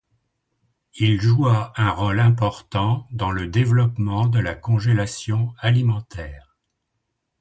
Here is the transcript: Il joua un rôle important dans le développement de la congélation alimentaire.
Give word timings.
Il 0.95 1.21
joua 1.21 1.73
un 1.75 1.91
rôle 1.91 2.19
important 2.21 3.05
dans 3.11 3.29
le 3.29 3.45
développement 3.45 4.25
de 4.25 4.39
la 4.39 4.55
congélation 4.55 5.53
alimentaire. 5.59 6.57